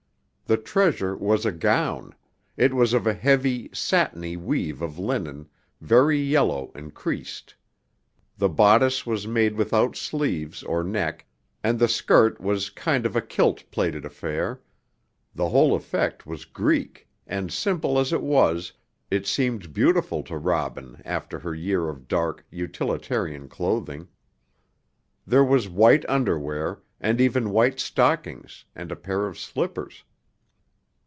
The 0.47 0.57
treasure 0.57 1.15
was 1.15 1.45
a 1.45 1.51
gown; 1.53 2.13
it 2.57 2.73
was 2.73 2.91
of 2.91 3.07
a 3.07 3.13
heavy, 3.13 3.69
satiny 3.73 4.35
weave 4.35 4.81
of 4.81 4.99
linen, 4.99 5.47
very 5.79 6.19
yellow 6.19 6.73
and 6.75 6.93
creased. 6.93 7.55
The 8.37 8.49
bodice 8.49 9.05
was 9.05 9.25
made 9.25 9.55
without 9.55 9.95
sleeves 9.95 10.61
or 10.61 10.83
neck, 10.83 11.25
and 11.63 11.79
the 11.79 11.87
skirt 11.87 12.41
was 12.41 12.67
a 12.67 12.73
kind 12.73 13.05
of 13.05 13.29
kilt 13.29 13.63
plaited 13.71 14.03
affair; 14.03 14.59
the 15.33 15.47
whole 15.47 15.73
effect 15.73 16.25
was 16.27 16.43
Greek, 16.43 17.07
and, 17.25 17.49
simple 17.49 17.97
as 17.97 18.11
it 18.11 18.21
was, 18.21 18.73
it 19.09 19.25
seemed 19.25 19.73
beautiful 19.73 20.21
to 20.23 20.35
Robin 20.37 21.01
after 21.05 21.39
her 21.39 21.55
year 21.55 21.87
of 21.87 22.09
dark, 22.09 22.45
utilitarian 22.51 23.47
clothing. 23.47 24.09
There 25.25 25.45
was 25.45 25.69
white 25.69 26.03
underwear, 26.09 26.81
and 26.99 27.21
even 27.21 27.51
white 27.51 27.79
stockings, 27.79 28.65
and 28.75 28.91
a 28.91 28.97
pair 28.97 29.27
of 29.27 29.39
slippers. 29.39 30.03